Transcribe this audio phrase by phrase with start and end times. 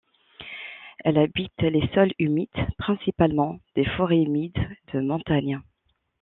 [1.05, 4.57] Elle habite les sols humides, principalement des forêts humides
[4.93, 5.61] de montagne.